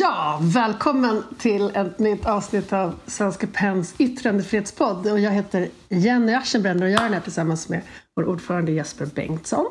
[0.00, 5.06] Ja, välkommen till ett nytt avsnitt av Svenska Pens yttrandefrihetspodd.
[5.06, 7.80] Och jag heter Jenny Aschenbrenner och jag är här tillsammans med
[8.16, 9.66] vår ordförande Jesper Bengtsson.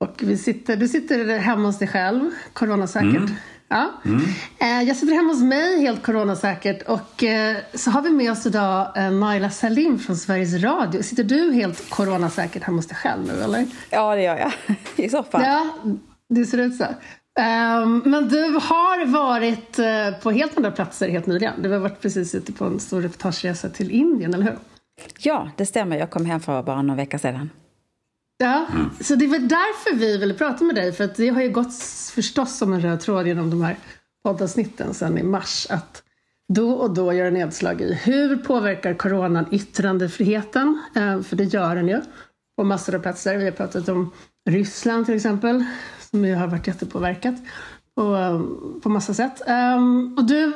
[0.00, 3.16] Och vi sitter, du sitter hemma hos dig själv, coronasäkert.
[3.16, 3.34] Mm.
[3.68, 3.92] Ja.
[4.04, 4.22] Mm.
[4.60, 8.46] Eh, jag sitter hemma hos mig helt coronasäkert och eh, så har vi med oss
[8.46, 11.02] idag eh, Naila Salim från Sveriges Radio.
[11.02, 13.66] Sitter du helt coronasäkert hemma hos dig själv nu eller?
[13.90, 14.52] Ja, det gör jag.
[15.06, 15.42] I soffan.
[15.42, 15.66] Ja,
[16.28, 16.84] det ser ut så.
[17.38, 21.62] Um, men du har varit uh, på helt andra platser helt nyligen.
[21.62, 24.58] Du har varit precis ute på en stor reportageresa till Indien, eller hur?
[25.18, 25.98] Ja, det stämmer.
[25.98, 27.50] Jag kom hem för bara någon vecka sedan.
[28.36, 28.90] Ja, mm.
[29.00, 30.92] så det var därför vi ville prata med dig.
[30.92, 31.74] För att det har ju gått
[32.14, 33.76] förstås som en röd tråd genom de här
[34.24, 35.66] poddavsnitten sedan i mars.
[35.70, 36.02] Att
[36.48, 40.82] då och då gör nedslag i hur påverkar coronan yttrandefriheten?
[40.96, 42.00] Uh, för det gör den ju
[42.56, 43.36] på massor av platser.
[43.36, 44.10] Vi har pratat om
[44.50, 45.64] Ryssland till exempel
[46.12, 47.34] som ju har varit jättepåverkat
[47.94, 48.40] på,
[48.82, 49.42] på massa sätt.
[49.48, 50.52] Um, och du,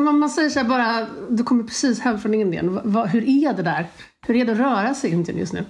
[0.00, 2.80] man säger så här bara, du kommer precis hem från Indien.
[2.84, 3.86] Va, hur är det där?
[4.26, 5.64] Hur är det att röra sig i Indien just nu?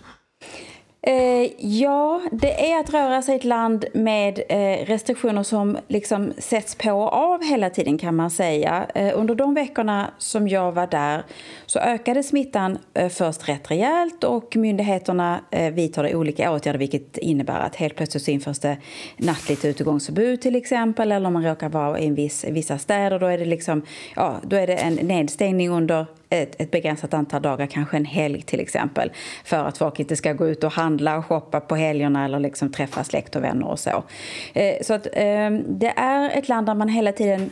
[1.03, 6.33] Eh, ja, det är att röra sig i ett land med eh, restriktioner som liksom
[6.39, 8.87] sätts på och av hela tiden kan man säga.
[8.95, 11.25] Eh, under de veckorna som jag var där
[11.67, 17.61] så ökade smittan eh, först rätt rejält och myndigheterna eh, vidtar olika åtgärder vilket innebär
[17.61, 18.77] att helt plötsligt så införs det
[19.17, 23.27] nattligt utegångsförbud till exempel eller om man råkar vara i en viss, vissa städer då
[23.27, 23.83] är det liksom,
[24.17, 28.43] ja, då är det en nedstängning under ett, ett begränsat antal dagar, kanske en helg
[28.43, 29.13] till exempel,
[29.45, 32.73] för att folk inte ska gå ut och handla och shoppa på helgerna eller liksom
[32.73, 34.05] träffa släkt och vänner och så.
[34.53, 37.51] Eh, så att, eh, det är ett land där man hela tiden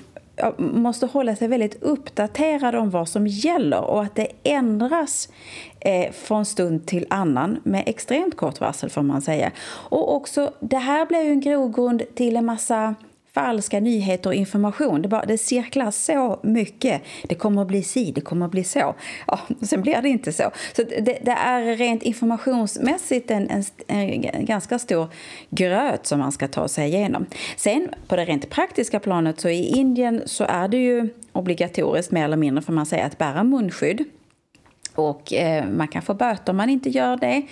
[0.58, 5.28] måste hålla sig väldigt uppdaterad om vad som gäller och att det ändras
[5.80, 9.50] eh, från stund till annan med extremt kort varsel får man säga.
[9.68, 12.94] Och också, det här blir ju en grogrund till en massa
[13.34, 15.02] falska nyheter och information.
[15.02, 17.02] Det, bara, det cirklar så mycket.
[17.22, 18.94] Det kommer att bli si, det kommer att bli så.
[19.26, 20.50] Ja, sen blir det inte så.
[20.76, 25.08] Så det, det är rent informationsmässigt en, en, en, ganska stor
[25.50, 27.26] gröt som man ska ta sig igenom.
[27.56, 32.24] Sen på det rent praktiska planet så i Indien så är det ju obligatoriskt mer
[32.24, 34.04] eller mindre får man säga att bära munskydd.
[34.98, 37.42] Och eh, man kan få böter om man inte gör det.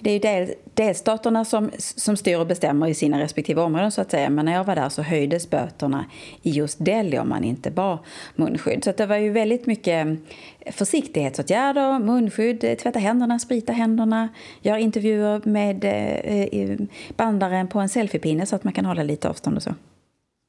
[0.00, 4.00] Det är ju del, delstaterna som, som styr och bestämmer i sina respektive områden så
[4.00, 4.30] att säga.
[4.30, 6.04] Men när jag var där så höjdes böterna
[6.42, 7.98] i just Delhi om man inte bar
[8.34, 8.84] munskydd.
[8.84, 10.18] Så det var ju väldigt mycket
[10.70, 14.28] försiktighetsåtgärder, munskydd, tvätta händerna, sprita händerna,
[14.60, 16.86] göra intervjuer med eh,
[17.16, 19.74] bandaren på en selfiepinne så att man kan hålla lite avstånd och så.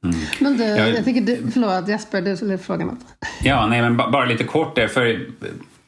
[0.06, 0.16] Mm.
[0.40, 3.06] Men du, jag, jag tycker du, förlåt Jesper, du skulle fråga något.
[3.44, 5.28] Ja, nej men bara lite kort där, för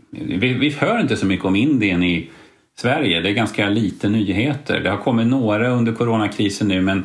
[0.10, 2.30] vi, vi hör inte så mycket om Indien i
[2.78, 3.22] Sverige.
[3.22, 4.80] Det är ganska lite nyheter.
[4.80, 7.04] Det har kommit några under coronakrisen nu men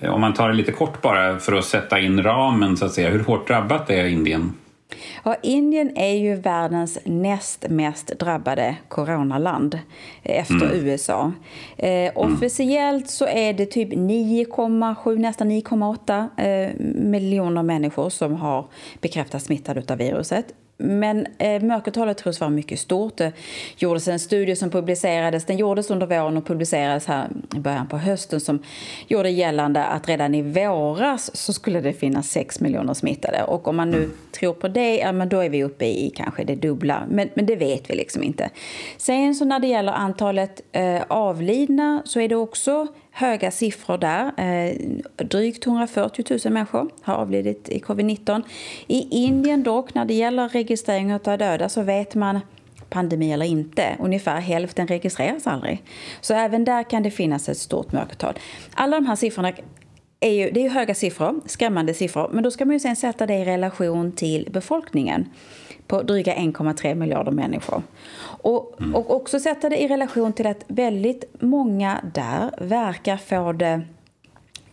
[0.00, 2.92] eh, om man tar det lite kort bara för att sätta in ramen så att
[2.92, 3.10] säga.
[3.10, 4.52] Hur hårt drabbat är Indien?
[5.24, 9.78] Ja, Indien är ju världens näst mest drabbade coronaland
[10.22, 10.86] efter mm.
[10.86, 11.32] USA.
[11.76, 18.66] Eh, officiellt så är det typ 9,7, nästan 9,8 eh, miljoner människor som har
[19.00, 20.46] bekräftats smittade av viruset.
[20.80, 23.16] Men eh, mörkertalet tros vara mycket stort.
[23.16, 23.32] Det
[23.76, 27.98] gjordes en studie som publicerades, den gjordes under våren och publicerades här i början på
[27.98, 28.62] hösten som
[29.08, 33.42] gjorde gällande att redan i våras så skulle det finnas 6 miljoner smittade.
[33.42, 36.44] Och om man nu tror på det, ja, men då är vi uppe i kanske
[36.44, 37.02] det dubbla.
[37.10, 38.50] Men, men det vet vi liksom inte.
[38.96, 42.86] Sen så när det gäller antalet eh, avlidna så är det också
[43.20, 44.32] höga siffror där.
[44.36, 44.76] Eh,
[45.16, 48.42] drygt 140 000 människor har avlidit i covid-19.
[48.86, 52.40] I Indien dock, när det gäller registrering av döda så vet man
[52.90, 53.96] pandemi eller inte.
[53.98, 55.82] Ungefär hälften registreras aldrig.
[56.20, 58.34] Så även där kan det finnas ett stort mörkertal.
[58.74, 59.52] Alla de här siffrorna
[60.20, 63.26] är ju, det är höga siffror, skrämmande siffror, men då ska man ju sen sätta
[63.26, 65.28] det i relation till befolkningen
[65.90, 67.82] på dryga 1,3 miljarder människor.
[68.22, 68.94] Och, mm.
[68.94, 73.82] och också sätta det i relation till att väldigt många där verkar få det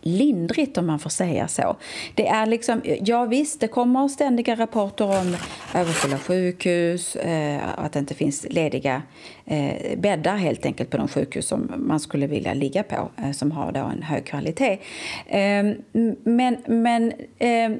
[0.00, 1.76] lindrigt om man får säga så.
[2.14, 5.36] Det är liksom, ja visst, det kommer ständiga rapporter om
[5.74, 9.02] överfulla sjukhus, eh, att det inte finns lediga
[9.44, 13.52] eh, bäddar helt enkelt på de sjukhus som man skulle vilja ligga på, eh, som
[13.52, 14.78] har då en hög kvalitet.
[15.26, 15.64] Eh,
[16.24, 17.70] men, men eh,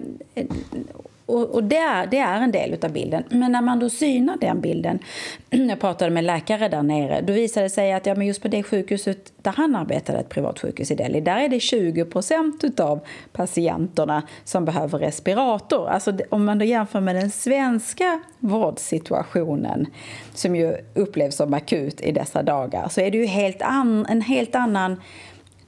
[1.29, 3.25] och, och det, är, det är en del av bilden.
[3.29, 4.99] Men när man då synar den bilden,
[5.51, 8.49] jag pratade med läkare där nere, då visade det sig att ja, men just på
[8.49, 12.81] det sjukhuset där han arbetade, ett privat sjukhus i Delhi, där är det 20 procent
[12.81, 13.01] av
[13.33, 15.89] patienterna som behöver respirator.
[15.89, 19.87] Alltså om man då jämför med den svenska vårdsituationen,
[20.35, 24.21] som ju upplevs som akut i dessa dagar, så är det ju helt an, en
[24.21, 24.97] helt annan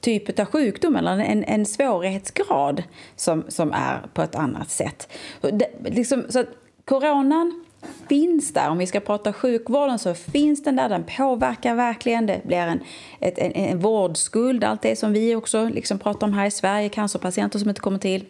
[0.01, 2.83] typ av sjukdom eller en, en svårighetsgrad
[3.15, 5.07] som, som är på ett annat sätt.
[5.41, 6.47] Det, liksom, så att
[6.85, 7.63] coronan
[8.09, 8.69] finns där.
[8.69, 12.25] Om vi ska prata sjukvården så finns den där, den påverkar verkligen.
[12.25, 12.79] Det blir en,
[13.19, 16.89] ett, en, en vårdskuld, allt det som vi också liksom pratar om här i Sverige,
[16.89, 18.25] cancerpatienter som inte kommer till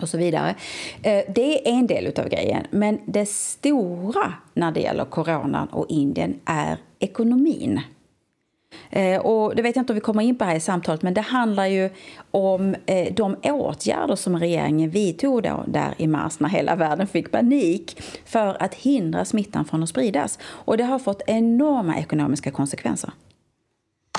[0.00, 0.54] och så vidare.
[1.02, 5.86] Eh, det är en del av grejen, men det stora när det gäller coronan och
[5.88, 7.80] Indien är ekonomin.
[8.90, 11.14] Eh, och det vet jag inte om vi kommer in på här i samtalet, men
[11.14, 11.90] det handlar ju
[12.30, 17.30] om eh, de åtgärder som regeringen vidtog då där i mars när hela världen fick
[17.30, 20.38] panik för att hindra smittan från att spridas.
[20.44, 23.10] Och det har fått enorma ekonomiska konsekvenser.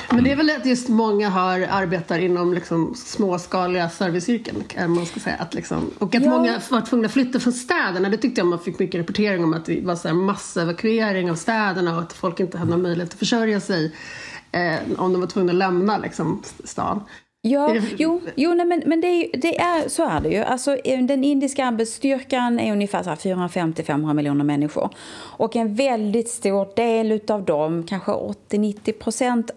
[0.09, 5.19] Men det är väl att just många har, arbetar inom liksom småskaliga serviceyrken, man ska
[5.19, 5.35] säga.
[5.35, 6.29] Att liksom, och att ja.
[6.29, 8.09] många var tvungna att flytta från städerna.
[8.09, 11.95] Det tyckte jag man fick mycket rapportering om, att det var så massevakuering av städerna
[11.95, 13.95] och att folk inte hade någon möjlighet att försörja sig
[14.55, 17.03] eh, om de var tvungna att lämna liksom, stan.
[17.47, 20.37] Ja, jo, jo nej, men, men det är, det är, så är det ju.
[20.37, 24.89] Alltså, den indiska arbetsstyrkan är ungefär 450-500 miljoner människor.
[25.13, 29.51] Och en väldigt stor del av dem, kanske 80-90 procent,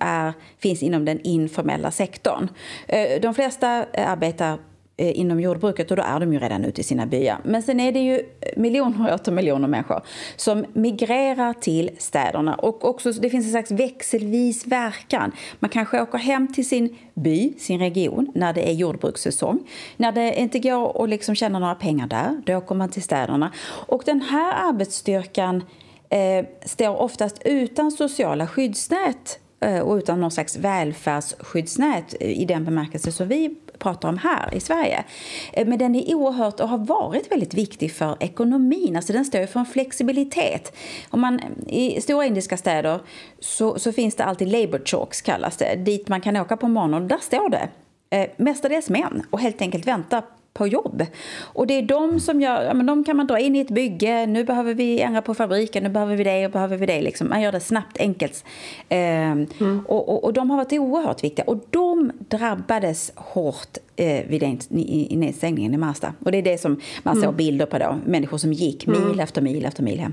[0.59, 2.49] finns inom den informella sektorn.
[2.87, 4.59] Eh, de flesta arbetar
[5.01, 7.39] Eh, inom jordbruket och då är de ju redan ute i sina byar.
[7.45, 8.23] Men sen är det ju
[8.57, 10.03] miljoner och åter miljoner människor
[10.37, 15.33] som migrerar till städerna och också det finns en slags växelvis verkan.
[15.59, 19.59] Man kanske åker hem till sin by, sin region, när det är jordbrukssäsong.
[19.97, 23.53] När det inte går att liksom tjäna några pengar där, då åker man till städerna.
[23.87, 25.63] Och den här arbetsstyrkan
[26.09, 33.13] eh, står oftast utan sociala skyddsnät eh, och utan någon slags välfärdsskyddsnät i den bemärkelse
[33.13, 35.05] som vi pratar om här i Sverige.
[35.53, 38.97] Eh, men den är oerhört och har varit väldigt viktig för ekonomin.
[38.97, 40.77] Alltså den står för en flexibilitet.
[41.11, 43.01] Om man, eh, I stora indiska städer
[43.39, 47.09] så, så finns det alltid labour chalks kallas det, dit man kan åka på morgonen.
[47.09, 47.69] Där står det
[48.11, 50.23] eh, mestadels män och helt enkelt väntar
[50.59, 51.07] på jobb.
[51.41, 53.71] Och det är de som gör, ja, men de kan man dra in i ett
[53.71, 57.01] bygge, nu behöver vi ändra på fabriken, nu behöver vi det och behöver vi det.
[57.01, 57.29] Liksom.
[57.29, 58.45] Man gör det snabbt, enkelt.
[58.89, 59.85] Eh, mm.
[59.87, 61.45] och, och, och, de har varit oerhört viktiga.
[61.45, 66.15] Och de drabbades hårt eh, vid den, i, i nedstängningen i Marsta.
[66.25, 67.25] Och det är det som man mm.
[67.25, 69.21] såg bilder på då, människor som gick mil mm.
[69.21, 70.13] efter mil efter mil hem.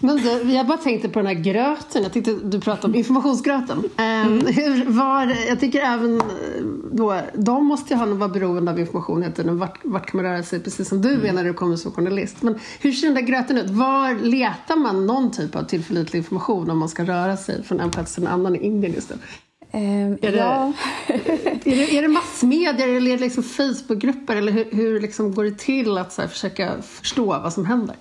[0.00, 2.02] Men du, jag bara tänkte på den här gröten.
[2.02, 3.82] Jag tyckte du pratade om informationsgröten.
[3.96, 4.46] Ehm, mm.
[4.46, 6.26] Hur var, jag tycker även eh,
[6.92, 9.58] då, de måste ju ha vara beroende av information hela tiden.
[9.58, 10.60] Vart, vart kan man röra sig?
[10.60, 11.26] Precis som du mm.
[11.26, 12.42] är när du kommer som journalist.
[12.42, 13.70] Men hur ser den där gröten ut?
[13.70, 17.90] Var letar man någon typ av tillförlitlig information om man ska röra sig från en
[17.90, 19.16] plats till en annan i Indien just nu?
[19.72, 20.72] Um, är, det, ja.
[21.06, 24.36] är, det, är det massmedia eller är det liksom Facebookgrupper?
[24.36, 27.96] Eller hur, hur liksom går det till att så försöka förstå vad som händer?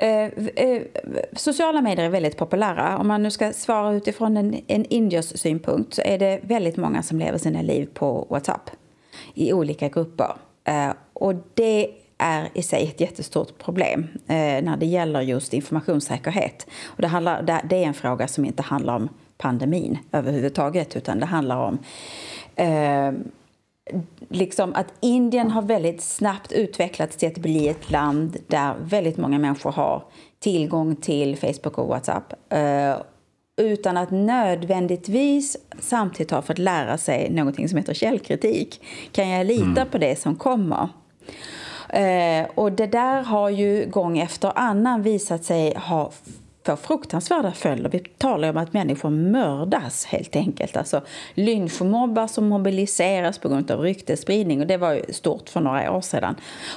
[0.00, 0.24] Eh,
[0.56, 0.82] eh,
[1.32, 2.98] sociala medier är väldigt populära.
[2.98, 7.02] Om man nu ska svara utifrån en, en indiers synpunkt så är det väldigt många
[7.02, 8.70] som lever sina liv på Whatsapp
[9.34, 10.32] i olika grupper.
[10.64, 16.66] Eh, och det är i sig ett jättestort problem eh, när det gäller just informationssäkerhet.
[16.86, 19.08] Och det, handlar, det är en fråga som inte handlar om
[19.38, 21.78] pandemin överhuvudtaget utan det handlar om
[22.56, 23.12] eh,
[24.28, 29.38] liksom att Indien har väldigt snabbt utvecklats till att bli ett land där väldigt många
[29.38, 30.04] människor har
[30.38, 32.96] tillgång till Facebook och Whatsapp eh,
[33.56, 38.82] utan att nödvändigtvis samtidigt ha fått lära sig någonting som heter källkritik.
[39.12, 39.88] Kan jag lita mm.
[39.90, 40.88] på det som kommer?
[41.88, 46.12] Eh, och det där har ju gång efter annan visat sig ha
[46.76, 47.90] får fruktansvärda följder.
[47.90, 50.76] Vi talar om att människor mördas helt enkelt.
[50.76, 51.02] Alltså
[51.34, 56.00] lynchmobbar som mobiliseras på grund av ryktesspridning och det var ju stort för några år
[56.00, 56.34] sedan.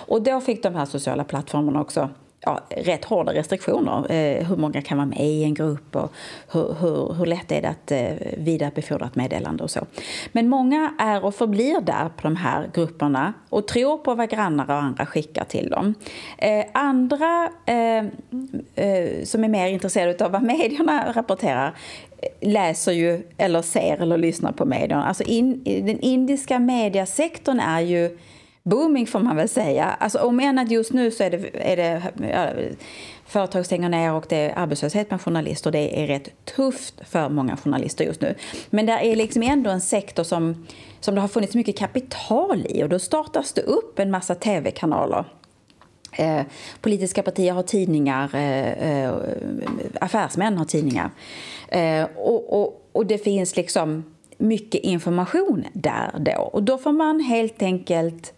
[0.07, 2.09] Och då fick de här sociala plattformarna också
[2.41, 4.11] ja, rätt hårda restriktioner.
[4.11, 6.13] Eh, hur många kan vara med i en grupp och
[6.51, 9.85] hur, hur, hur lätt är det att eh, vidarebefordra ett meddelande och så.
[10.31, 14.65] Men många är och förblir där på de här grupperna och tror på vad grannar
[14.65, 15.93] och andra skickar till dem.
[16.37, 18.05] Eh, andra eh,
[18.85, 21.73] eh, som är mer intresserade av vad medierna rapporterar
[22.41, 25.05] läser ju eller ser eller lyssnar på medierna.
[25.05, 28.17] Alltså in, den indiska mediasektorn är ju
[28.63, 29.85] booming får man väl säga.
[29.85, 32.01] Alltså, om än att just nu så är det, är det
[32.31, 32.47] ja,
[33.25, 35.71] företag stänger ner och det är arbetslöshet bland journalister.
[35.71, 38.35] Det är rätt tufft för många journalister just nu.
[38.69, 40.67] Men det är liksom ändå en sektor som,
[40.99, 45.25] som det har funnits mycket kapital i och då startas det upp en massa tv-kanaler.
[46.17, 46.41] Eh,
[46.81, 49.13] politiska partier har tidningar, eh, eh,
[50.01, 51.09] affärsmän har tidningar.
[51.67, 54.03] Eh, och, och, och det finns liksom
[54.37, 56.41] mycket information där då.
[56.41, 58.33] Och då får man helt enkelt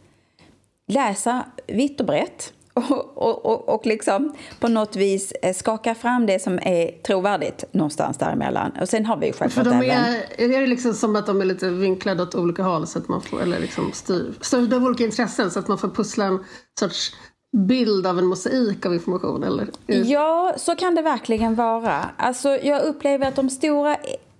[0.87, 6.25] läsa vitt och brett och, och, och, och liksom på något vis eh, skaka fram
[6.25, 8.71] det som är trovärdigt någonstans däremellan.
[8.81, 10.15] Och sen har vi ju självklart För de även...
[10.37, 13.07] är, är det liksom som att de är lite vinklade åt olika håll så att
[13.07, 16.43] man får, eller liksom styr, styrda av olika intressen så att man får pussla en
[16.79, 17.15] sorts
[17.57, 19.43] bild av en mosaik av information?
[19.43, 19.67] Eller?
[19.85, 22.09] Ja, så kan det verkligen vara.
[22.17, 23.97] Alltså, jag upplever att de stora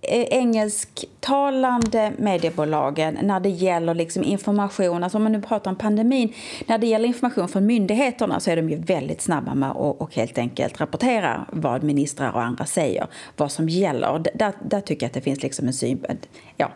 [0.08, 6.32] engelsktalande mediebolagen när det gäller liksom information, alltså om man nu pratar om pandemin,
[6.66, 10.14] när det gäller information från myndigheterna så är de ju väldigt snabba med att och
[10.14, 13.06] helt enkelt rapportera vad ministrar och andra säger,
[13.36, 14.22] vad som gäller.
[14.34, 16.06] Där, där tycker jag att det finns liksom en syn,
[16.56, 16.70] ja,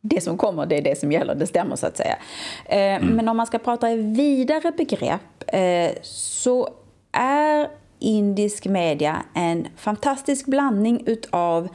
[0.00, 2.16] det som kommer, det är det som gäller, det stämmer så att säga.
[2.64, 3.06] Eh, mm.
[3.06, 6.68] Men om man ska prata i vidare begrepp eh, så
[7.12, 11.68] är indisk media en fantastisk blandning utav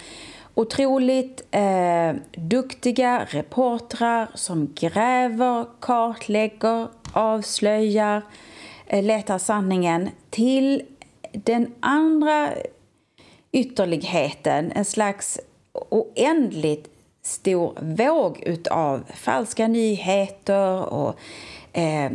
[0.58, 8.22] otroligt eh, duktiga reportrar som gräver, kartlägger, avslöjar,
[8.88, 10.84] eh, letar sanningen till
[11.32, 12.50] den andra
[13.52, 15.40] ytterligheten, en slags
[15.74, 16.90] oändligt
[17.22, 21.20] stor våg utav falska nyheter och
[21.78, 22.12] eh,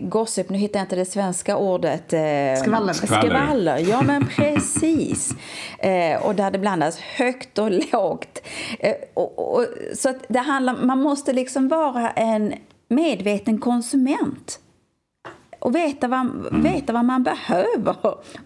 [0.00, 2.12] gossip, nu hittar jag inte det svenska ordet.
[2.12, 2.92] Eh, skvaller.
[2.92, 3.78] skvaller.
[3.78, 5.34] Ja, men precis.
[5.78, 8.42] eh, och där det blandas högt och lågt.
[8.78, 12.54] Eh, och, och, så att det handlar, man måste liksom vara en
[12.88, 14.58] medveten konsument
[15.58, 16.62] och veta vad, mm.
[16.62, 17.96] veta vad man behöver,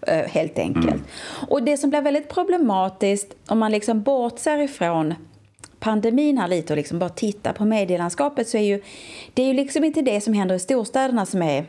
[0.07, 0.87] eh, helt enkelt.
[0.87, 1.03] Mm.
[1.47, 5.15] Och det som blir väldigt problematiskt om man liksom bortser ifrån
[5.79, 8.81] pandemin här lite och liksom bara titta på medielandskapet så är ju
[9.33, 11.65] det är ju liksom inte det som händer i storstäderna som är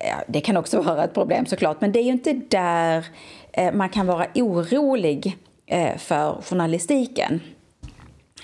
[0.00, 3.06] ja, det kan också vara ett problem såklart, men det är ju inte där
[3.52, 7.40] eh, man kan vara orolig eh, för journalistiken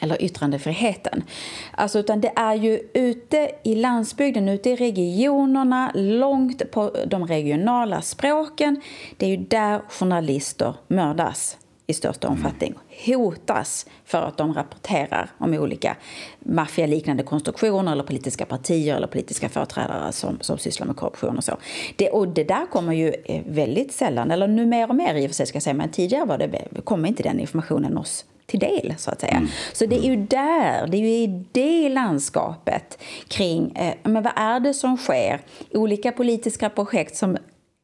[0.00, 1.22] eller yttrandefriheten.
[1.70, 8.02] Alltså, utan det är ju ute i landsbygden, ute i regionerna, långt på de regionala
[8.02, 8.80] språken.
[9.16, 11.56] Det är ju där journalister mördas
[11.90, 12.74] i största omfattning
[13.06, 15.96] hotas för att de rapporterar om olika
[16.38, 21.56] maffialiknande konstruktioner eller politiska partier eller politiska företrädare som, som sysslar med korruption och så.
[21.96, 25.26] Det, och det där kommer ju eh, väldigt sällan, eller nu mer och mer i
[25.26, 28.24] och för sig ska jag säga, men tidigare var det, kom inte den informationen oss
[28.46, 29.36] till del, så att säga.
[29.36, 29.48] Mm.
[29.72, 34.32] Så det är ju där, det är ju i det landskapet kring, eh, men vad
[34.36, 35.40] är det som sker?
[35.74, 37.36] Olika politiska projekt som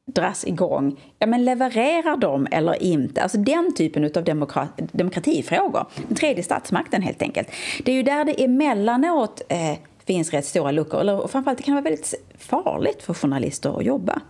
[0.06, 3.22] dras igång, ja men levererar de eller inte?
[3.22, 5.86] Alltså den typen av demokra demokratifrågor.
[6.08, 7.48] Den tredje statsmakten helt enkelt.
[7.84, 11.00] Det är ju där det emellanåt eh, finns rätt stora luckor.
[11.00, 14.20] Eller framförallt det kan vara väldigt farligt för journalister att jobba.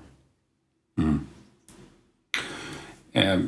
[0.99, 1.21] Mm.
[3.13, 3.39] Eh,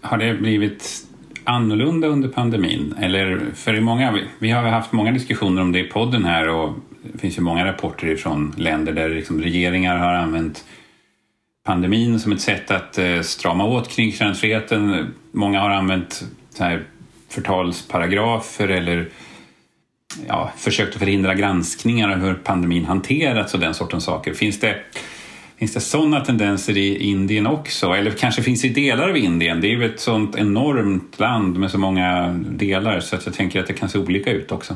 [0.00, 1.06] har det blivit
[1.44, 2.94] annorlunda under pandemin?
[3.00, 6.72] Eller för i många, vi har haft många diskussioner om det i podden här och
[7.12, 10.64] det finns ju många rapporter från länder där liksom regeringar har använt
[11.66, 15.14] pandemin som ett sätt att eh, strama åt kring yttrandefriheten.
[15.32, 16.84] Många har använt så här
[17.28, 19.08] förtalsparagrafer eller
[20.28, 24.34] ja, försökt att förhindra granskningar av hur pandemin hanterats och den sortens saker.
[24.34, 24.76] Finns det
[25.58, 27.86] Finns det sådana tendenser i Indien också?
[27.86, 29.60] Eller kanske finns det i delar av Indien?
[29.60, 33.60] Det är ju ett sånt enormt land med så många delar så att jag tänker
[33.60, 34.74] att det kan se olika ut också.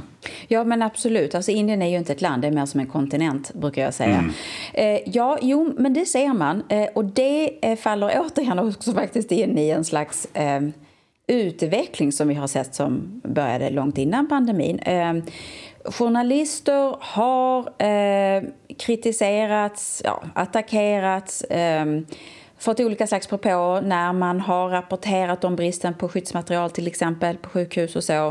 [0.49, 2.87] Ja men absolut, alltså Indien är ju inte ett land, det är mer som en
[2.87, 4.19] kontinent brukar jag säga.
[4.19, 4.33] Mm.
[4.75, 9.33] Eh, ja, jo men det ser man eh, och det eh, faller återigen också faktiskt
[9.33, 10.61] in i en slags eh,
[11.27, 14.81] utveckling som vi har sett som började långt innan pandemin.
[15.85, 18.43] Journalister har eh,
[18.79, 22.01] kritiserats, ja, attackerats, eh,
[22.59, 27.49] fått olika slags propåer när man har rapporterat om bristen på skyddsmaterial till exempel på
[27.49, 28.29] sjukhus och så.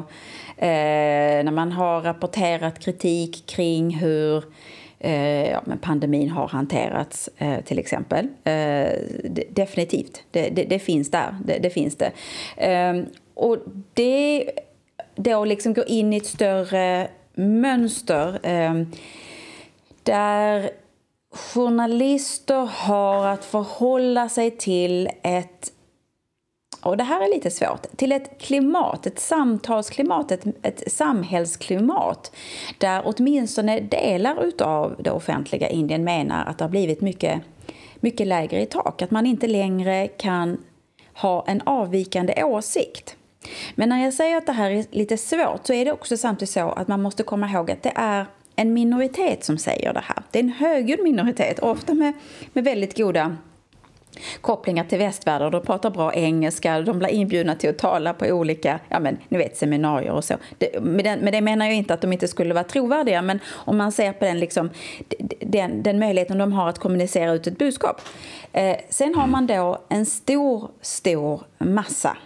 [0.57, 4.43] Eh, när man har rapporterat kritik kring hur
[4.99, 8.27] eh, ja, men pandemin har hanterats eh, till exempel.
[8.43, 8.89] Eh,
[9.49, 11.35] definitivt, det, det, det, finns där.
[11.45, 12.11] Det, det finns det.
[12.57, 13.03] Eh,
[13.33, 13.57] och
[13.93, 14.49] det
[15.15, 17.07] då liksom går in i ett större
[17.39, 18.73] mönster eh,
[20.03, 20.69] där
[21.31, 25.71] journalister har att förhålla sig till ett
[26.81, 32.31] och det här är lite svårt, till ett klimat, ett samtalsklimat, ett, ett samhällsklimat
[32.77, 37.41] där åtminstone delar av det offentliga Indien menar att det har blivit mycket,
[37.95, 39.01] mycket lägre i tak.
[39.01, 40.57] Att man inte längre kan
[41.13, 43.15] ha en avvikande åsikt.
[43.75, 46.49] Men när jag säger att det här är lite svårt så är det också samtidigt
[46.49, 50.23] så att man måste komma ihåg att det är en minoritet som säger det här.
[50.31, 52.13] Det är en högljudd minoritet, ofta med,
[52.53, 53.37] med väldigt goda
[54.41, 55.51] kopplingar till västvärlden.
[55.51, 59.37] De pratar bra engelska, de blir inbjudna till att tala på olika ja, men, ni
[59.37, 60.35] vet, seminarier och så.
[60.57, 63.39] Det, med, den, med det menar jag inte att de inte skulle vara trovärdiga men
[63.49, 64.69] om man ser på den, liksom,
[65.39, 68.01] den, den möjligheten de har att kommunicera ut ett budskap.
[68.53, 72.17] Eh, sen har man då en stor, stor massa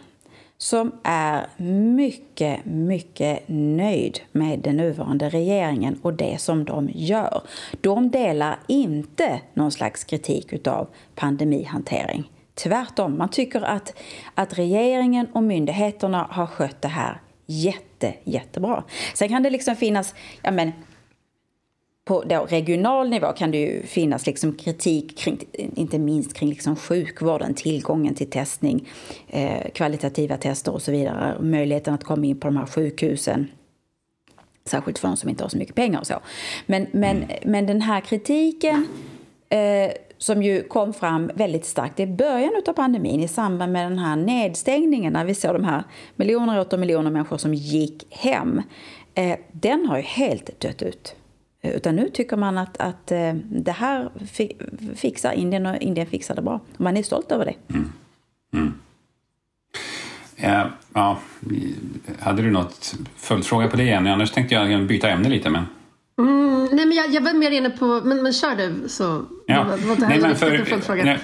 [0.64, 1.48] som är
[1.96, 7.42] mycket, mycket nöjd med den nuvarande regeringen och det som de gör.
[7.82, 12.32] De delar inte någon slags kritik av pandemihantering.
[12.54, 13.94] Tvärtom, man tycker att,
[14.36, 18.84] att regeringen och myndigheterna har skött det här jätte, jättebra.
[19.14, 20.72] Sen kan det liksom finnas ja men,
[22.06, 26.76] på då regional nivå kan det ju finnas liksom kritik kring, inte minst kring liksom
[26.76, 28.88] sjukvården, tillgången till testning,
[29.28, 31.38] eh, kvalitativa tester och så vidare.
[31.42, 33.48] Möjligheten att komma in på de här sjukhusen.
[34.66, 36.20] Särskilt för de som inte har så mycket pengar och så.
[36.66, 38.88] Men, men, men den här kritiken
[39.50, 44.00] eh, som ju kom fram väldigt starkt i början av pandemin i samband med den
[44.00, 45.84] här nedstängningen när vi såg de här
[46.16, 48.62] miljoner och åter miljoner människor som gick hem.
[49.16, 51.16] Eh, den har ju helt dött ut.
[51.64, 54.10] Utan nu tycker man att, att eh, det här
[54.96, 56.60] fixar Indien och Indien fixar det bra.
[56.78, 57.56] Man är stolt över det.
[57.74, 57.92] Mm.
[58.54, 58.74] Mm.
[60.36, 61.20] Ja, ja,
[62.20, 64.10] hade du något följdfråga på det Jenny?
[64.10, 65.50] Annars tänkte jag byta ämne lite.
[65.50, 65.66] Men...
[66.20, 67.86] Mm, nej, men jag, jag var mer inne på...
[67.86, 69.26] Men, men kör du så.
[69.48, 69.64] Ja.
[69.64, 71.20] Det var inte nej, men för, nej,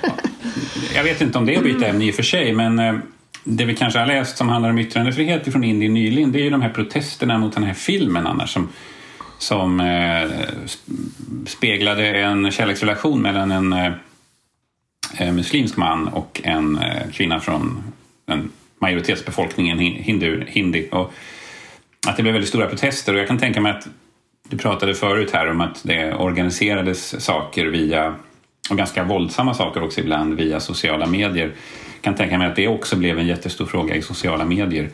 [0.96, 2.96] jag vet inte om det är att byta ämne i och för sig men eh,
[3.44, 6.50] det vi kanske har läst som handlar om yttrandefrihet från Indien nyligen det är ju
[6.50, 8.70] de här protesterna mot den här filmen annars som
[9.40, 10.30] som eh,
[11.48, 13.92] speglade en kärleksrelation mellan en eh,
[15.18, 17.84] eh, muslimsk man och en eh, kvinna från
[18.26, 20.90] en majoritetsbefolkningen, hindu, hindi.
[20.92, 21.14] Och
[22.08, 23.88] att det blev väldigt stora protester och jag kan tänka mig att
[24.50, 28.16] du pratade förut här om att det organiserades saker via,
[28.70, 31.46] och ganska våldsamma saker också ibland, via sociala medier.
[31.96, 34.90] Jag kan tänka mig att det också blev en jättestor fråga i sociala medier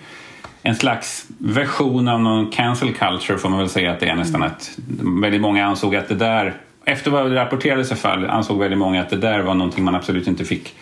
[0.66, 4.42] en slags version av någon cancel culture får man väl säga att det är nästan
[4.42, 4.52] mm.
[4.52, 4.78] att
[5.22, 6.54] väldigt många ansåg att det där,
[6.86, 9.96] efter vad det rapporterades i fall, ansåg väldigt många att det där var någonting man
[9.96, 10.76] absolut inte fick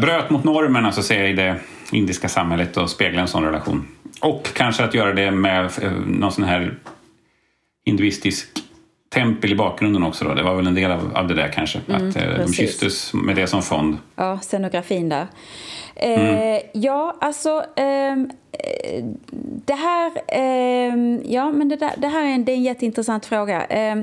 [0.00, 1.56] bröt mot normerna så att säga i det
[1.92, 3.88] indiska samhället och spegla en sån relation.
[4.20, 6.74] Och kanske att göra det med eh, någon sån här
[7.86, 8.48] hinduistisk
[9.08, 10.24] tempel i bakgrunden också.
[10.24, 10.34] Då.
[10.34, 11.80] Det var väl en del av, av det där kanske.
[11.88, 13.96] Mm, att eh, de kysstes med det som fond.
[14.16, 15.26] Ja, scenografin där.
[16.00, 16.54] Mm.
[16.54, 19.04] Eh, ja, alltså ehm, eh,
[19.64, 23.26] det här, eh, ja, men det, där, det här är en, det är en jätteintressant
[23.26, 23.64] fråga.
[23.64, 23.96] Eh,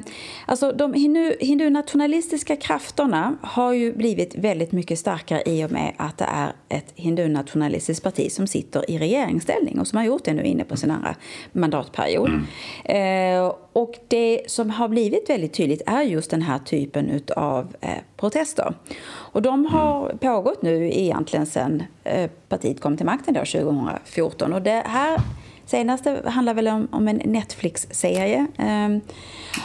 [0.46, 6.18] alltså de hindu, hindunationalistiska krafterna har ju blivit väldigt mycket starkare i och med att
[6.18, 10.44] det är ett hindunationalistiskt parti som sitter i regeringsställning och som har gjort det nu
[10.44, 11.16] inne på sin andra
[11.52, 12.30] mandatperiod.
[12.30, 13.46] Mm.
[13.46, 17.90] Eh, och det som har blivit väldigt tydligt är just den här typen av eh,
[18.18, 18.74] protester.
[19.08, 24.54] Och de har pågått nu egentligen sedan eh, partiet kom till makten då 2014.
[24.54, 25.22] Och det här
[25.66, 28.48] senaste handlar väl om, om en Netflix-serie.
[28.58, 28.98] Eh,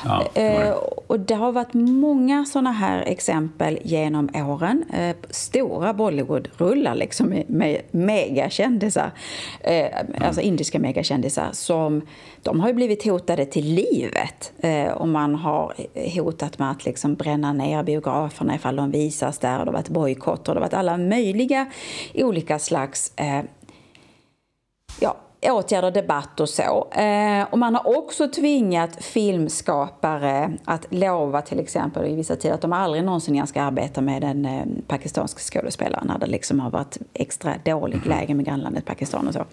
[0.05, 0.71] ja, eh,
[1.07, 4.85] och det har varit många sådana här exempel genom åren.
[4.93, 9.11] Eh, stora Bollywood-rullar liksom med, megakändisar,
[9.61, 9.87] eh,
[10.21, 12.03] alltså indiska megakändisar som
[12.43, 14.53] de har ju blivit hotade till livet
[14.95, 15.75] och man har
[16.21, 19.59] hotat med att liksom bränna ner biograferna ifall de visas där.
[19.59, 21.67] Det har varit bojkotter, det har varit alla möjliga
[22.15, 23.13] olika slags
[25.01, 26.89] ja, åtgärder, debatt och så.
[26.93, 32.61] Eh, och man har också tvingat filmskapare att lova till exempel i vissa tider att
[32.61, 36.71] de aldrig någonsin igen ska arbeta med en eh, pakistansk skådespelare när det liksom har
[36.71, 38.09] varit extra dåligt mhm.
[38.09, 39.45] läge med grannlandet Pakistan och så.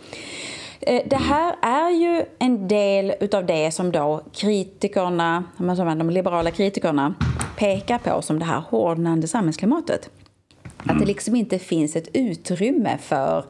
[0.80, 5.43] Eh, det här är ju en del utav det som då kritikerna,
[5.97, 7.13] de liberala kritikerna
[7.58, 10.10] pekar på som det här hårdnande samhällsklimatet.
[10.78, 11.08] Att det mm.
[11.08, 13.45] liksom inte finns ett utrymme för,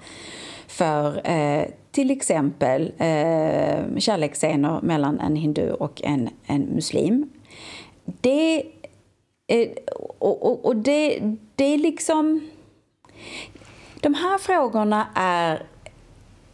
[0.67, 1.63] för eh,
[1.97, 7.29] till exempel eh, kärleksscener mellan en hindu och en, en muslim.
[8.05, 8.63] Det,
[9.47, 9.69] eh,
[10.19, 11.19] och, och, och det,
[11.55, 12.49] det är liksom...
[14.01, 15.63] De här frågorna är,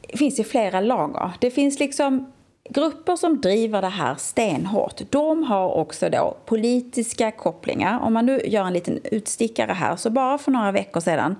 [0.08, 1.32] finns i flera lager.
[1.39, 2.32] Det finns liksom
[2.69, 7.99] grupper som driver det här stenhårt, de har också då politiska kopplingar.
[7.99, 11.36] Om man nu gör en liten utstickare här, så bara för några veckor sedan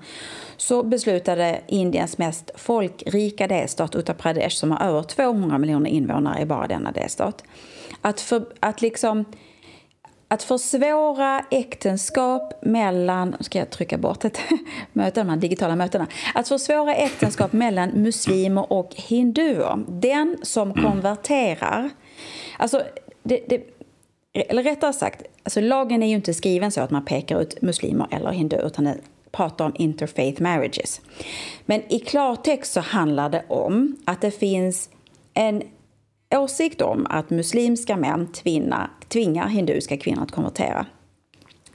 [0.56, 6.46] så beslutade Indiens mest folkrika delstat Uttar Pradesh, som har över 200 miljoner invånare i
[6.46, 7.44] bara denna delstat,
[8.00, 9.24] att, för, att liksom
[10.34, 14.38] att försvåra äktenskap mellan, ska jag trycka bort ett
[14.92, 19.84] möte, de här digitala mötena, att försvåra äktenskap mellan muslimer och hinduer.
[19.88, 21.90] Den som konverterar,
[22.58, 22.82] alltså
[23.22, 23.62] det, det,
[24.32, 28.06] eller rättare sagt, alltså lagen är ju inte skriven så att man pekar ut muslimer
[28.10, 28.98] eller hinduer utan den
[29.32, 31.00] pratar om interfaith marriages.
[31.66, 34.90] Men i klartext så handlar det om att det finns
[35.34, 35.62] en
[36.34, 40.86] åsikt om att muslimska män tvinna, tvingar hinduiska kvinnor att konvertera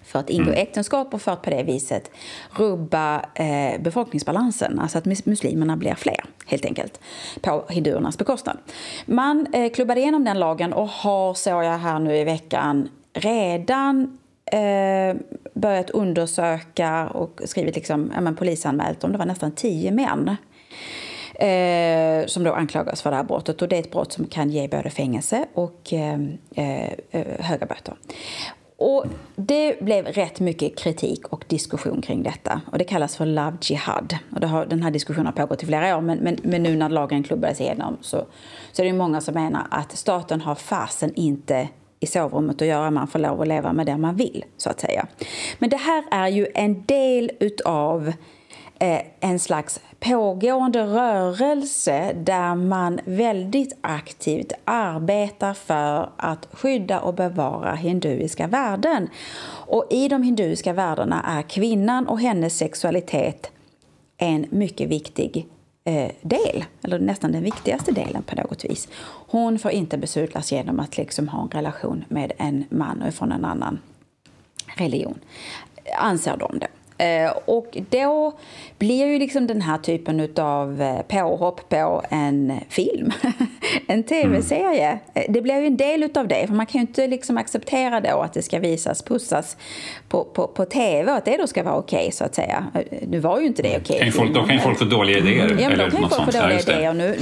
[0.09, 0.61] för att ingå mm.
[0.61, 2.11] äktenskap och för att på det viset
[2.51, 6.99] rubba eh, befolkningsbalansen, alltså att muslimerna blir fler helt enkelt,
[7.41, 8.57] på hinduernas bekostnad.
[9.05, 14.17] Man eh, klubbade igenom den lagen och har, såg jag här nu i veckan, redan
[14.51, 15.15] eh,
[15.53, 20.35] börjat undersöka och skrivit liksom, ja, men polisanmält om det var nästan tio män
[21.39, 23.61] eh, som då anklagas för det här brottet.
[23.61, 26.19] Och det är ett brott som kan ge både fängelse och eh,
[26.55, 27.93] eh, höga böter.
[28.77, 32.61] Och det blev rätt mycket kritik och diskussion kring detta.
[32.71, 34.17] Och Det kallas för Love Jihad.
[34.33, 36.75] Och det har, den här diskussionen har pågått i flera år men, men, men nu
[36.75, 38.25] när lagen klubbades igenom så,
[38.71, 42.91] så är det många som menar att staten har fasen inte i sovrummet att göra.
[42.91, 45.07] Man får lov att leva med det man vill, så att säga.
[45.59, 48.13] Men det här är ju en del utav
[48.81, 57.75] Eh, en slags pågående rörelse där man väldigt aktivt arbetar för att skydda och bevara
[57.75, 59.09] hinduiska värden.
[59.67, 63.51] Och I de hinduiska värdena är kvinnan och hennes sexualitet
[64.17, 65.47] en mycket viktig
[65.83, 68.87] eh, del, eller nästan den viktigaste delen på något vis.
[69.27, 73.45] Hon får inte besudlas genom att liksom ha en relation med en man från en
[73.45, 73.79] annan
[74.77, 75.19] religion,
[75.97, 76.67] anser de det.
[76.99, 78.33] Eh, och då
[78.77, 83.11] blir ju liksom den här typen av eh, påhopp på en film,
[83.87, 84.99] en tv-serie, mm.
[85.13, 86.47] Eh, det blir ju en del av det.
[86.47, 89.57] För man kan ju inte liksom acceptera då att det ska visas pussas
[90.09, 92.65] på, på, på tv och att det då ska vara okej okay, så att säga.
[93.07, 94.09] Nu var ju inte det okej.
[94.09, 95.57] Okay, då kan ju folk få dåliga idéer.
[95.61, 96.93] Ja, men då kan ju folk få dåliga idéer.
[96.93, 97.15] Nu,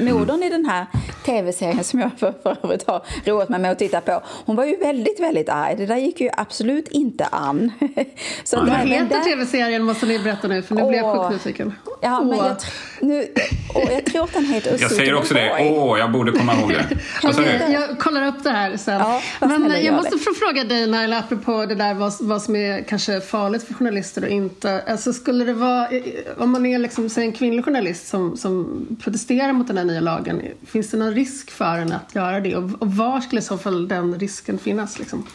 [0.00, 0.86] nu, modern i den här
[1.26, 4.64] tv-serien som jag för, för övrigt har roat mig med att titta på, hon var
[4.64, 5.74] ju väldigt, väldigt arg.
[5.76, 7.72] Det där gick ju absolut inte an.
[8.44, 11.74] så mm heter tv-serien måste ni berätta nu för nu blir jag sjukt nyfiken.
[12.00, 12.56] Ja, men jag,
[13.00, 13.28] nu,
[13.74, 15.50] åh, jag tror att den heter Jag säger också det.
[15.74, 16.98] Åh, oh, jag borde komma ihåg det.
[17.22, 19.00] Alltså, jag kollar upp det här sen.
[19.00, 22.82] Ja, men jag måste få fråga dig Naila, apropå det där vad, vad som är
[22.82, 24.82] kanske farligt för journalister och inte.
[24.86, 25.88] Alltså skulle det vara,
[26.38, 30.00] om man är liksom, säg en kvinnlig journalist som, som protesterar mot den här nya
[30.00, 32.56] lagen, finns det någon risk för en att göra det?
[32.56, 34.98] Och, och var skulle i så fall den risken finnas?
[34.98, 35.26] Liksom?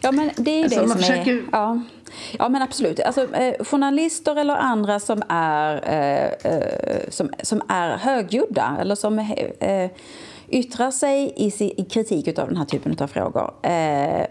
[0.00, 1.32] Ja, men det är alltså, det som försöker...
[1.32, 1.42] är...
[1.52, 1.82] Ja.
[2.38, 3.00] ja, men absolut.
[3.00, 9.18] Alltså, eh, journalister eller andra som är, eh, eh som, som är högljudda eller som
[9.18, 9.90] eh,
[10.48, 14.26] yttrar sig i, i kritik av den här typen av frågor eh,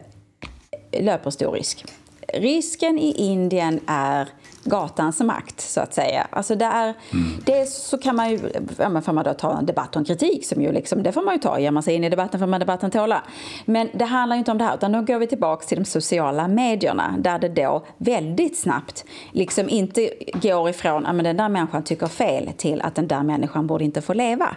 [0.92, 1.86] löper stor risk.
[2.34, 4.30] Risken i Indien är
[4.64, 6.28] gatans makt, så att säga.
[6.30, 7.28] Alltså det är, mm.
[7.46, 8.40] Dels så kan man ju,
[8.78, 11.34] ja, får man då ta en debatt om kritik, som ju liksom, det får man
[11.34, 11.60] ju ta.
[11.60, 13.24] Ger man sig in i debatten får man debatten tåla.
[13.66, 16.48] Men det handlar inte om det här, utan nu går vi tillbaka till de sociala
[16.48, 20.10] medierna, där det då väldigt snabbt liksom inte
[20.42, 24.02] går ifrån att den där människan tycker fel till att den där människan borde inte
[24.02, 24.56] få leva.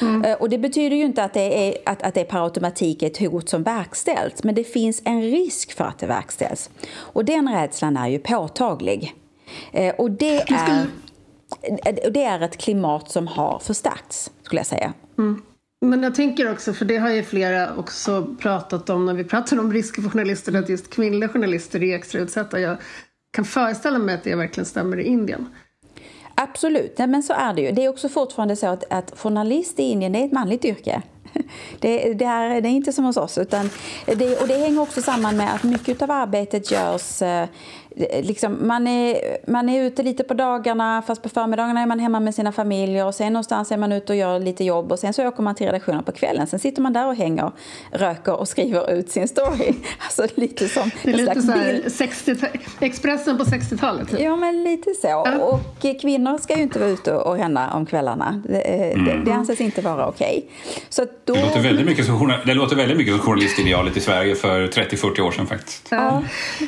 [0.00, 0.24] Mm.
[0.24, 3.06] Eh, och det betyder ju inte att det, är, att, att det per automatik är
[3.06, 6.70] ett hot som verkställs, men det finns en risk för att det verkställs.
[6.96, 9.14] Och den rädslan är ju påtaglig.
[9.72, 10.86] Eh, och det är,
[11.62, 14.92] eh, det är ett klimat som har förstärkts, skulle jag säga.
[15.18, 15.42] Mm.
[15.80, 19.58] Men jag tänker också, för det har ju flera också pratat om när vi pratar
[19.58, 22.60] om risker för journalister, att just kvinnliga journalister är extra utsatta.
[22.60, 22.76] Jag
[23.30, 25.48] kan föreställa mig att det verkligen stämmer i Indien.
[26.40, 27.72] Absolut, men så är det ju.
[27.72, 31.02] Det är också fortfarande så att, att journalist i Indien är ett manligt yrke.
[31.80, 33.38] Det, det, är, det är inte som hos oss.
[33.38, 33.70] Utan
[34.06, 37.48] det, och det hänger också samman med att mycket av arbetet görs eh,
[38.22, 42.20] liksom, man, är, man är ute lite på dagarna fast på förmiddagarna är man hemma
[42.20, 45.12] med sina familjer och sen någonstans är man ute och gör lite jobb och sen
[45.12, 46.46] så åker man till redaktionen på kvällen.
[46.46, 47.52] Sen sitter man där och hänger,
[47.92, 49.74] röker och skriver ut sin story.
[49.98, 52.36] Alltså lite som det är lite så här 60,
[52.80, 54.10] Expressen på 60-talet.
[54.10, 54.20] Typ.
[54.20, 55.08] Ja, men lite så.
[55.08, 55.38] Ja.
[55.38, 58.42] Och kvinnor ska ju inte vara ute och hända om kvällarna.
[58.48, 59.04] Det, mm.
[59.04, 60.48] det, det anses inte vara okej.
[60.90, 61.06] Okay.
[61.24, 61.34] Då...
[61.34, 65.20] Det, låter väldigt mycket som, det låter väldigt mycket som journalistidealet i Sverige för 30-40
[65.20, 65.88] år sedan faktiskt.
[65.90, 66.22] Ja.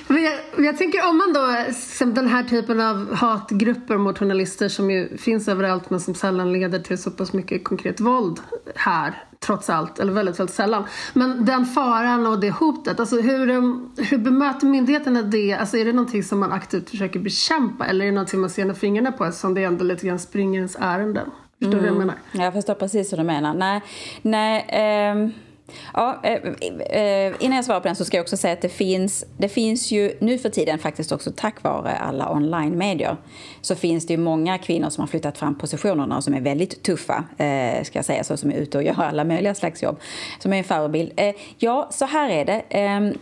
[0.07, 4.69] Men jag, jag tänker om man då, som den här typen av hatgrupper mot journalister
[4.69, 8.41] som ju finns överallt men som sällan leder till så pass mycket konkret våld
[8.75, 10.85] här, trots allt, eller väldigt, väldigt sällan.
[11.13, 15.53] Men den faran och det hotet, alltså hur, um, hur bemöter myndigheterna det?
[15.53, 18.65] Alltså är det någonting som man aktivt försöker bekämpa eller är det någonting man ser
[18.65, 21.31] med fingrarna på som det ändå lite grann springer ens ärenden?
[21.59, 21.95] Förstår du mm.
[21.95, 22.17] vad jag mm.
[22.33, 22.45] menar?
[22.45, 23.55] Jag förstår precis vad du menar.
[23.55, 23.83] Nej,
[24.23, 25.50] nej, eh
[25.95, 28.69] Ja, eh, eh, innan jag svarar på den så ska jag också säga att det
[28.69, 33.17] finns, det finns ju nu för tiden faktiskt också tack vare alla online-medier
[33.61, 36.83] så finns det ju många kvinnor som har flyttat fram positionerna och som är väldigt
[36.83, 40.01] tuffa, eh, ska jag säga, så som är ute och gör alla möjliga slags jobb,
[40.39, 41.21] som är en förebild.
[41.59, 42.63] Ja, så här är det.
[42.71, 43.15] Ehm,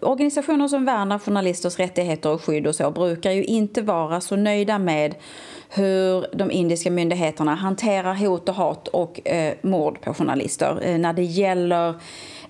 [0.00, 4.78] organisationer som värnar journalisters rättigheter och skydd och så brukar ju inte vara så nöjda
[4.78, 5.14] med
[5.72, 11.12] hur de indiska myndigheterna hanterar hot och hat och eh, mord på journalister eh, när
[11.12, 11.94] det gäller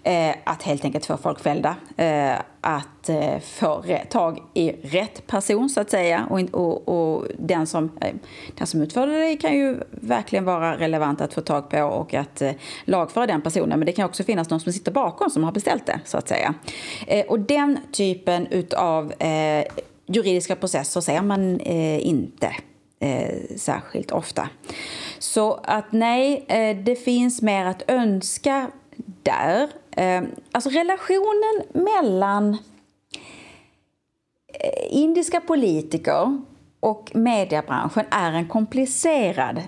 [0.02, 1.76] eh, att helt enkelt få folk fällda.
[1.96, 6.26] Eh, att eh, få tag i rätt person, så att säga.
[6.30, 8.14] Och, och, och den, som, eh,
[8.58, 12.42] den som utförde det kan ju verkligen vara relevant att få tag på och att
[12.42, 12.52] eh,
[12.84, 13.78] lagföra den personen.
[13.78, 16.28] Men det kan också finnas någon som sitter bakom som har beställt det, så att
[16.28, 16.54] säga.
[17.28, 19.12] och den typen av
[20.06, 22.54] juridiska processer ser man inte
[23.00, 24.48] eh, särskilt ofta.
[25.18, 28.70] Så att nej, eh, det finns mer att önska
[29.22, 29.68] där.
[29.96, 32.52] Eh, alltså relationen mellan
[34.52, 36.40] eh, indiska politiker
[36.80, 39.62] och mediebranschen är en komplicerad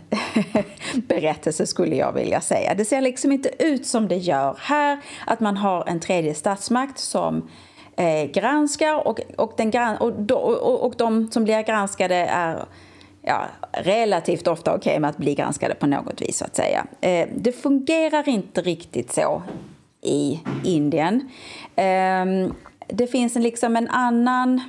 [0.95, 2.75] berättelse skulle jag vilja säga.
[2.75, 6.99] Det ser liksom inte ut som det gör här, att man har en tredje statsmakt
[6.99, 7.49] som
[7.97, 12.65] eh, granskar och, och, den, och, och, och de som blir granskade är
[13.23, 16.39] ja, relativt ofta okej okay med att bli granskade på något vis.
[16.39, 16.87] så att säga.
[17.01, 19.43] Eh, det fungerar inte riktigt så
[20.01, 21.31] i Indien.
[21.77, 22.25] Eh,
[22.87, 24.61] det finns en, liksom en annan...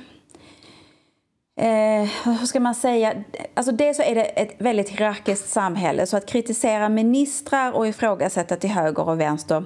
[1.60, 3.14] Eh, hur ska man säga?
[3.54, 8.56] Alltså dels så är det ett väldigt hierarkiskt samhälle så att kritisera ministrar och ifrågasätta
[8.56, 9.64] till höger och vänster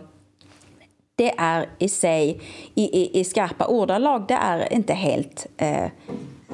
[1.19, 2.41] det är i sig,
[2.75, 5.87] i, i, i skarpa ordalag, det är inte helt eh,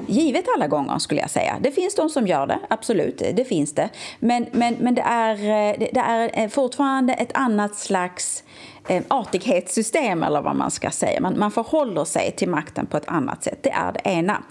[0.07, 1.57] givet alla gånger skulle jag säga.
[1.61, 3.89] Det finns de som gör det, absolut, det finns det.
[4.19, 8.43] Men, men, men det, är, eh, det är eh, fortfarande ett annat slags
[8.87, 11.21] eh, artighetssystem eller vad man ska säga.
[11.21, 13.59] Man, man förhåller sig till makten på ett annat sätt.
[13.61, 14.43] Det är det ena.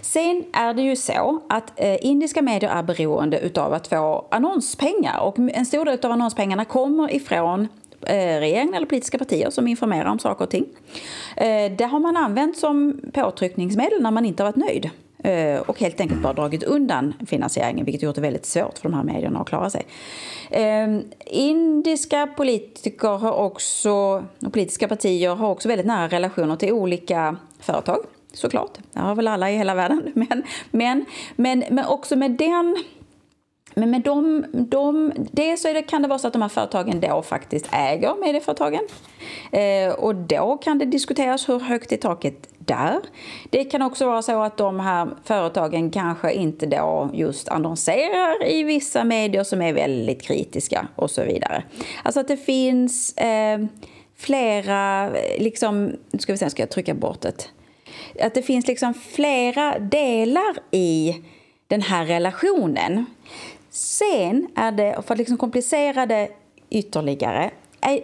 [0.00, 5.20] Sen är det ju så att eh, indiska medier är beroende av att få annonspengar
[5.20, 7.68] och en stor del av annonspengarna kommer ifrån
[8.02, 10.66] Eh, regering eller politiska partier som informerar om saker och ting.
[11.36, 15.80] Eh, det har man använt som påtryckningsmedel när man inte har varit nöjd eh, och
[15.80, 19.40] helt enkelt bara dragit undan finansieringen vilket gjort det väldigt svårt för de här medierna
[19.40, 19.86] att klara sig.
[21.26, 27.98] Indiska politiker har också, och politiska partier har också väldigt nära relationer till olika företag
[28.32, 28.78] såklart.
[28.92, 30.12] Det har väl alla i hela världen.
[30.14, 31.04] Men, men,
[31.36, 32.76] men, men också med den
[33.78, 37.00] men med dem, de, dels så det, kan det vara så att de här företagen
[37.00, 38.80] då faktiskt äger medieföretagen.
[39.52, 43.00] Eh, och då kan det diskuteras hur högt i taket där.
[43.50, 48.62] Det kan också vara så att de här företagen kanske inte då just annonserar i
[48.62, 51.62] vissa medier som är väldigt kritiska och så vidare.
[52.02, 53.58] Alltså att det finns eh,
[54.16, 57.48] flera, eh, liksom, nu ska vi se, ska jag trycka bort det.
[58.20, 61.14] Att det finns liksom flera delar i
[61.68, 63.06] den här relationen.
[63.76, 66.28] Sen är det, för att liksom komplicera det
[66.70, 67.50] ytterligare,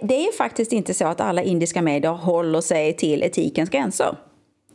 [0.02, 4.16] det är faktiskt inte så att alla indiska medier håller sig till etikens gränser.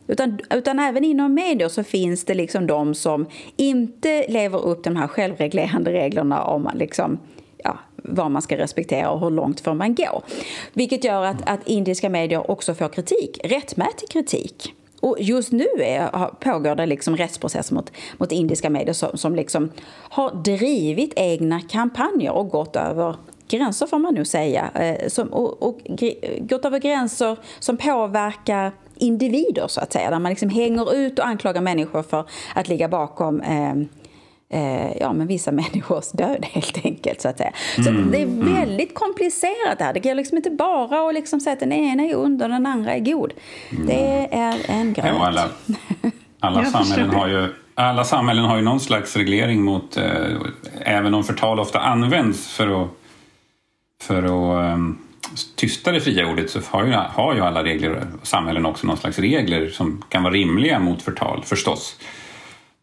[0.06, 4.94] Utan, utan även inom medier så finns det liksom de som inte lever upp till
[4.94, 7.18] de här självreglerande reglerna om liksom,
[7.64, 10.22] ja, vad man ska respektera och hur långt får man gå.
[10.72, 14.74] Vilket gör att, att indiska medier också får kritik, rättmätig kritik.
[15.00, 19.70] Och just nu är, pågår det liksom rättsprocesser mot, mot indiska medier som, som liksom
[19.90, 23.16] har drivit egna kampanjer och gått över
[23.48, 24.70] gränser får man nog säga.
[24.74, 25.80] Eh, som, och, och
[26.38, 30.10] gått över gränser som påverkar individer så att säga.
[30.10, 33.74] Där man liksom hänger ut och anklagar människor för att ligga bakom eh,
[34.50, 37.20] eh, ja, men vissa människors död helt enkelt.
[37.20, 37.52] Så att säga.
[37.74, 38.54] Så mm, det är mm.
[38.54, 38.94] väldigt mm.
[38.94, 39.92] komplicerat det här.
[39.92, 42.66] Det går liksom inte bara att liksom säga att den ena är ond och den
[42.66, 43.32] andra är god.
[43.70, 43.86] Mm.
[43.86, 45.06] Det är en gröt.
[45.06, 45.48] Ja, alla,
[46.40, 50.36] alla, samhällen har ju, alla samhällen har ju någon slags reglering mot, eh,
[50.80, 52.88] även om förtal ofta används för att,
[54.02, 54.98] för att um,
[55.56, 59.18] tysta det fria ordet så har ju, har ju alla regler, samhällen också någon slags
[59.18, 61.96] regler som kan vara rimliga mot förtal förstås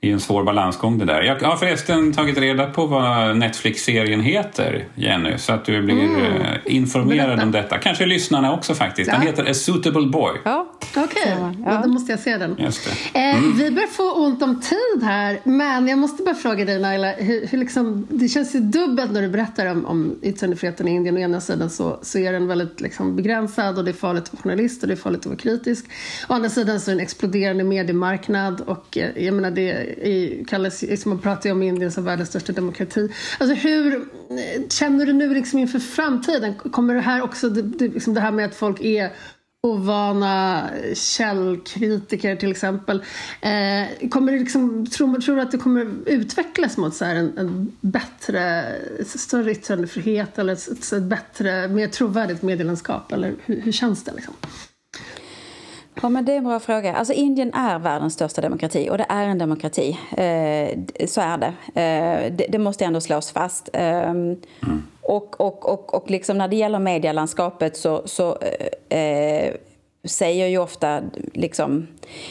[0.09, 1.21] är en svår balansgång det där.
[1.21, 6.15] Jag har förresten tagit reda på vad Netflix-serien heter, Jenny, så att du blir mm.
[6.15, 7.77] Eh, informerad om detta.
[7.77, 9.11] Kanske lyssnarna också faktiskt.
[9.11, 9.27] Den ja.
[9.27, 10.33] heter A Suitable Boy.
[10.43, 11.53] Ja, Okej, okay.
[11.65, 11.81] ja.
[11.83, 12.55] då måste jag se den.
[12.59, 13.19] Just det.
[13.19, 13.57] Eh, mm.
[13.57, 17.47] vi börjar få ont om tid här, men jag måste bara fråga dig Naila, hur,
[17.47, 21.17] hur liksom, det känns ju dubbelt när du berättar om, om yttrandefriheten i Indien.
[21.17, 24.33] Å ena sidan så, så är den väldigt liksom, begränsad och det är farligt att
[24.33, 25.85] vara journalist och det är farligt att vara kritisk.
[26.29, 30.45] Å andra sidan så är det en exploderande mediemarknad och eh, jag menar det är,
[30.45, 33.11] kallas, liksom, man pratar ju om Indien som världens största demokrati.
[33.39, 36.55] Alltså hur eh, känner du nu liksom inför framtiden?
[36.55, 39.11] Kommer det här också, det, det, liksom det här med att folk är
[39.65, 43.03] ovana källkritiker till exempel.
[43.41, 47.71] Eh, kommer det liksom, tror, tror du att det kommer utvecklas mot så en, en,
[47.81, 48.65] bättre,
[49.05, 53.11] större yttrandefrihet eller ett, ett, bättre, mer trovärdigt medielandskap?
[53.11, 54.11] Eller hur, hur känns det?
[54.15, 54.33] Liksom?
[56.01, 56.95] Ja, men det är en bra fråga.
[56.95, 59.99] Alltså, Indien är världens största demokrati och det är en demokrati.
[60.11, 61.53] Eh, så är det.
[61.81, 62.45] Eh, det.
[62.49, 62.57] det.
[62.57, 63.69] måste ändå slås fast.
[63.73, 64.37] Eh, mm.
[65.07, 68.37] Och, och, och, och liksom när det gäller medielandskapet så, så
[68.89, 69.53] eh, eh,
[70.05, 71.01] säger ju ofta
[71.33, 71.87] liksom,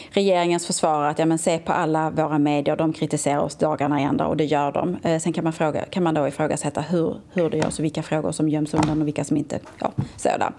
[0.09, 4.03] regeringens försvarare att ja, men se på alla våra medier, de kritiserar oss dagarna i
[4.03, 4.97] ända och det gör de.
[5.03, 8.03] Eh, sen kan man, fråga, kan man då ifrågasätta hur, hur det görs och vilka
[8.03, 10.51] frågor som göms undan och vilka som inte ja, sådär.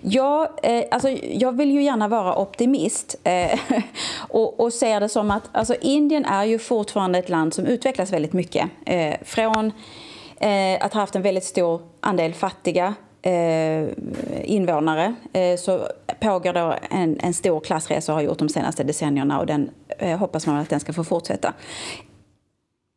[0.00, 3.60] Jag, eh, alltså, jag vill ju gärna vara optimist eh,
[4.28, 8.12] och, och ser det som att alltså, Indien är ju fortfarande ett land som utvecklas
[8.12, 8.70] väldigt mycket.
[8.86, 9.72] Eh, från
[10.42, 13.88] eh, att ha haft en väldigt stor andel fattiga eh,
[14.44, 15.88] invånare eh, så
[16.20, 20.18] pågår då en, en stor klassresa och har gjort de senaste decennierna och den eh,
[20.18, 21.54] hoppas man att den ska få fortsätta.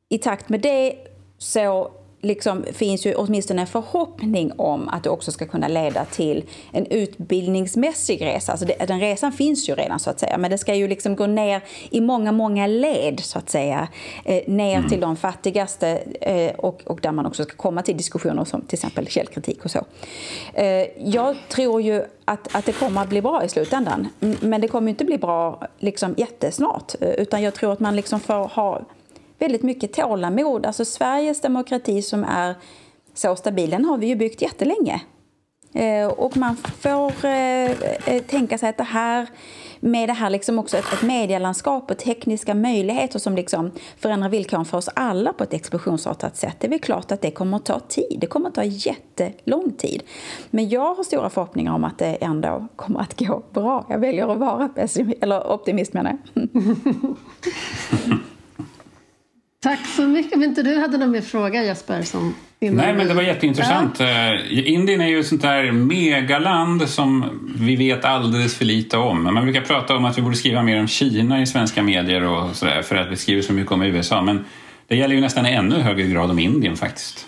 [0.10, 0.96] I takt med det
[1.38, 1.92] så
[2.26, 6.86] liksom finns ju åtminstone en förhoppning om att det också ska kunna leda till en
[6.86, 8.52] utbildningsmässig resa.
[8.52, 11.16] Alltså det, den resan finns ju redan så att säga, men det ska ju liksom
[11.16, 13.88] gå ner i många, många led så att säga.
[14.26, 14.90] Eh, ner mm.
[14.90, 15.90] till de fattigaste
[16.22, 19.72] eh, och, och där man också ska komma till diskussioner som till exempel källkritik och
[19.72, 19.86] så.
[20.54, 20.66] Eh,
[20.98, 24.90] jag tror ju att, att det kommer att bli bra i slutändan, men det kommer
[24.90, 28.82] inte bli bra liksom jättesnart, eh, utan jag tror att man liksom får ha
[29.40, 30.66] väldigt mycket tålamod.
[30.66, 32.56] Alltså Sveriges demokrati som är
[33.14, 35.02] så stabil, den har vi ju byggt jättelänge.
[35.76, 39.28] Eh, och man får eh, eh, tänka sig att det här
[39.80, 44.66] med det här liksom också ett, ett medielandskap och tekniska möjligheter som liksom förändrar villkoren
[44.66, 46.56] för oss alla på ett explosionsartat sätt.
[46.60, 48.18] Det är väl klart att det kommer att ta tid.
[48.22, 50.04] Det kommer att ta jättelång tid.
[50.50, 53.86] Men jag har stora förhoppningar om att det ändå kommer att gå bra.
[53.90, 56.48] Jag väljer att vara pessimist, eller optimist menar jag.
[59.66, 60.40] Tack så mycket.
[60.40, 62.02] Men inte du hade någon mer fråga Jesper?
[62.02, 64.00] Som Nej, men det var jätteintressant.
[64.00, 64.34] Ja.
[64.34, 67.26] Eh, Indien är ju ett sånt där megaland som
[67.60, 69.24] vi vet alldeles för lite om.
[69.24, 72.56] Man brukar prata om att vi borde skriva mer om Kina i svenska medier och
[72.56, 74.22] sådär för att vi skriver så mycket om USA.
[74.22, 74.46] Men
[74.88, 77.28] det gäller ju nästan i ännu högre grad om Indien faktiskt.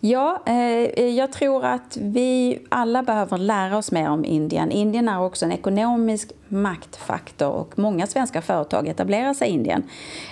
[0.00, 4.70] Ja, eh, jag tror att vi alla behöver lära oss mer om Indien.
[4.70, 9.82] Indien är också en ekonomisk maktfaktor och många svenska företag etablerar sig i Indien.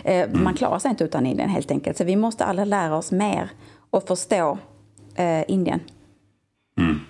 [0.05, 0.45] Eh, mm.
[0.45, 1.97] Man klarar sig inte utan Indien helt enkelt.
[1.97, 3.51] Så vi måste alla lära oss mer
[3.91, 4.59] och förstå
[5.15, 5.81] eh, Indien.
[6.79, 7.01] Mm.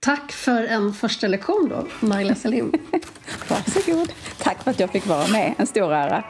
[0.00, 2.72] Tack för en första lektion då, Naila Salim.
[3.48, 4.12] Varsågod.
[4.38, 5.54] Tack för att jag fick vara med.
[5.58, 6.24] En stor ära.